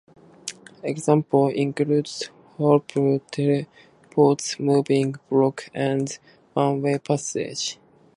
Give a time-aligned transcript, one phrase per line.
[0.81, 2.09] Examples include
[2.57, 2.83] holes,
[3.29, 6.17] teleports, moving blocks and
[6.55, 7.77] one-way passages.